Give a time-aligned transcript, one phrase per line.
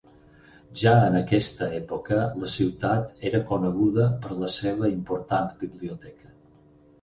[0.83, 6.35] Ja en aquesta època la ciutat era coneguda per la seva important biblioteca.